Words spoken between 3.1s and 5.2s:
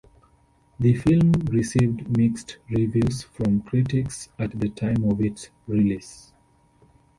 from critics at the time